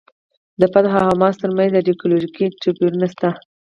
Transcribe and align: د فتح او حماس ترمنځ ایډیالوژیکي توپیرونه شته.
د 0.59 0.61
فتح 0.73 0.93
او 0.97 1.05
حماس 1.09 1.35
ترمنځ 1.41 1.71
ایډیالوژیکي 1.73 2.45
توپیرونه 2.61 3.07
شته. 3.13 3.29